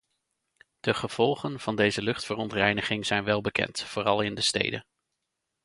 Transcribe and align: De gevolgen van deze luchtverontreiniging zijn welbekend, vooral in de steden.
De 0.79 0.93
gevolgen 0.93 1.59
van 1.59 1.75
deze 1.75 2.01
luchtverontreiniging 2.01 3.05
zijn 3.05 3.23
welbekend, 3.23 3.81
vooral 3.81 4.21
in 4.21 4.33
de 4.35 4.41
steden. 4.41 4.85